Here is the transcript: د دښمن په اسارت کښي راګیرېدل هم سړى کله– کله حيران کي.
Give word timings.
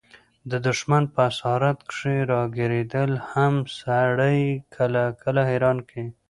د 0.49 0.51
دښمن 0.67 1.03
په 1.13 1.19
اسارت 1.31 1.77
کښي 1.89 2.17
راګیرېدل 2.31 3.11
هم 3.31 3.53
سړى 3.79 4.39
کله– 4.75 5.03
کله 5.23 5.41
حيران 5.49 5.77
کي. 5.89 6.03